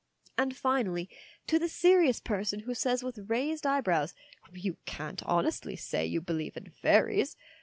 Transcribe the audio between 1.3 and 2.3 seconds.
to the serious